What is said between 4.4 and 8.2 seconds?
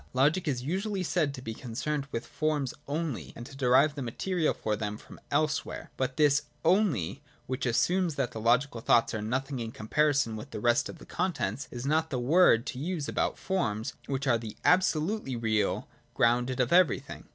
for them from elsewhere. But this' only,' which assumes